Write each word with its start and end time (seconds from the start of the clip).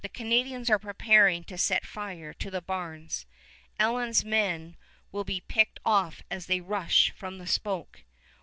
The 0.03 0.09
Canadians 0.09 0.67
are 0.71 0.79
preparing 0.79 1.43
to 1.43 1.59
set 1.59 1.85
fire 1.85 2.33
to 2.33 2.49
the 2.49 2.59
barns. 2.59 3.27
Allen's 3.77 4.25
men 4.25 4.75
will 5.11 5.23
be 5.23 5.41
picked 5.41 5.79
off 5.85 6.23
as 6.31 6.47
they 6.47 6.59
rush 6.59 7.11
from 7.11 7.37
the 7.37 7.45
smoke. 7.45 8.01